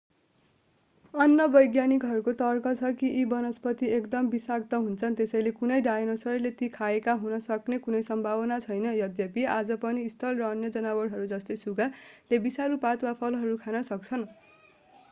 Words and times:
अन्य 1.13 1.45
वैज्ञानिकहरूको 1.55 2.31
तर्क 2.39 2.71
छ 2.79 2.89
कि 3.01 3.09
यी 3.09 3.25
वनस्पति 3.33 3.89
एकदम 3.97 4.31
विषाक्त 4.31 4.73
हुन्छन् 4.79 5.17
त्यसैले 5.19 5.51
कुनै 5.59 5.77
डायनोसरले 5.89 6.53
ती 6.63 6.71
खाएको 6.79 7.15
हुन 7.21 7.39
सक्ने 7.49 7.81
कुनै 7.85 8.01
सम्भावना 8.09 8.59
छैन 8.65 8.95
यद्यपि 8.95 9.47
आज 9.59 9.79
पनि 9.87 10.09
स्लथ 10.09 10.43
र 10.43 10.49
अन्य 10.49 10.75
जनावरहरू 10.79 11.31
जस्तै 11.35 11.61
सुगा 11.67 11.91
डायनोसोरको 11.93 12.19
एक 12.19 12.27
वंशज 12.27 12.37
ले 12.37 12.45
विषालु 12.49 12.83
पात 12.89 13.09
वा 13.09 13.17
फलहरू 13.23 13.63
खान 13.65 13.89
सक्छन्। 13.93 14.29